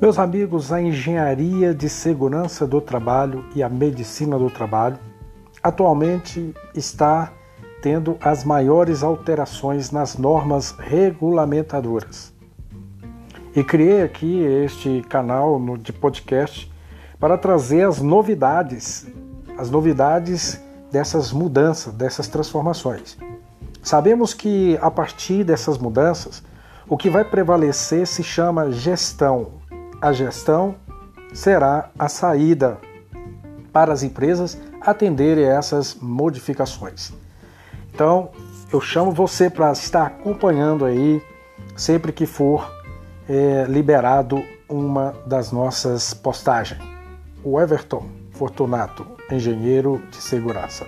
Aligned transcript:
Meus 0.00 0.16
amigos, 0.16 0.72
a 0.72 0.80
engenharia 0.80 1.74
de 1.74 1.88
segurança 1.88 2.64
do 2.64 2.80
trabalho 2.80 3.44
e 3.52 3.64
a 3.64 3.68
medicina 3.68 4.38
do 4.38 4.48
trabalho 4.48 4.96
atualmente 5.60 6.54
está 6.72 7.32
tendo 7.82 8.16
as 8.20 8.44
maiores 8.44 9.02
alterações 9.02 9.90
nas 9.90 10.16
normas 10.16 10.70
regulamentadoras. 10.78 12.32
E 13.56 13.64
criei 13.64 14.02
aqui 14.02 14.40
este 14.40 15.02
canal 15.08 15.60
de 15.76 15.92
podcast 15.92 16.72
para 17.18 17.36
trazer 17.36 17.82
as 17.82 18.00
novidades, 18.00 19.04
as 19.58 19.68
novidades 19.68 20.62
dessas 20.92 21.32
mudanças, 21.32 21.92
dessas 21.92 22.28
transformações. 22.28 23.18
Sabemos 23.82 24.32
que 24.32 24.78
a 24.80 24.92
partir 24.92 25.42
dessas 25.42 25.76
mudanças, 25.76 26.40
o 26.88 26.96
que 26.96 27.10
vai 27.10 27.24
prevalecer 27.24 28.06
se 28.06 28.22
chama 28.22 28.70
gestão, 28.70 29.58
a 30.00 30.12
gestão 30.12 30.76
será 31.32 31.90
a 31.98 32.08
saída 32.08 32.78
para 33.72 33.92
as 33.92 34.02
empresas 34.02 34.58
atenderem 34.80 35.44
essas 35.44 35.94
modificações. 35.94 37.12
Então, 37.92 38.30
eu 38.72 38.80
chamo 38.80 39.12
você 39.12 39.50
para 39.50 39.72
estar 39.72 40.06
acompanhando 40.06 40.84
aí 40.84 41.22
sempre 41.76 42.12
que 42.12 42.26
for 42.26 42.70
é, 43.28 43.64
liberado 43.68 44.42
uma 44.68 45.14
das 45.26 45.52
nossas 45.52 46.14
postagens. 46.14 46.80
O 47.42 47.60
Everton 47.60 48.06
Fortunato, 48.32 49.06
engenheiro 49.30 50.02
de 50.10 50.16
segurança. 50.16 50.86